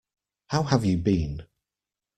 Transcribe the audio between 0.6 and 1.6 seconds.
have you been?